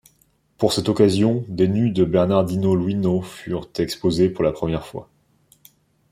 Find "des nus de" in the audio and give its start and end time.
1.47-2.03